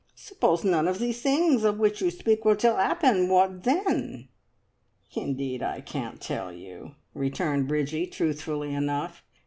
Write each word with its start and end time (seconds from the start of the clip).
"Suppose 0.15 0.63
none 0.63 0.87
of 0.87 0.97
these 0.97 1.21
things 1.21 1.63
of 1.63 1.77
which 1.77 2.01
you 2.01 2.09
speak 2.09 2.43
were 2.43 2.55
to 2.55 2.69
'appen, 2.75 3.29
what 3.29 3.65
then?" 3.65 4.29
"Indeed, 5.15 5.61
I 5.61 5.81
can't 5.81 6.19
tell 6.19 6.51
you!" 6.51 6.95
returned 7.13 7.67
Bridgie, 7.67 8.07
truthfully 8.07 8.73
enough. 8.73 9.23